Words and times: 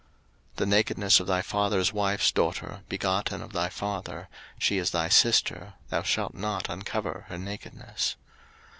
03:018:011 0.53 0.55
The 0.55 0.65
nakedness 0.65 1.19
of 1.19 1.27
thy 1.27 1.41
father's 1.43 1.93
wife's 1.93 2.31
daughter, 2.31 2.81
begotten 2.89 3.43
of 3.43 3.53
thy 3.53 3.69
father, 3.69 4.29
she 4.57 4.79
is 4.79 4.89
thy 4.89 5.09
sister, 5.09 5.75
thou 5.89 6.01
shalt 6.01 6.33
not 6.33 6.69
uncover 6.69 7.25
her 7.29 7.37
nakedness. 7.37 8.15